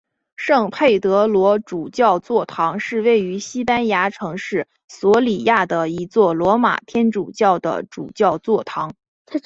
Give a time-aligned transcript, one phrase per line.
[0.35, 8.95] 圣佩德罗主教座堂是位于西班牙城市索里亚的一座罗马天主教的主教座堂。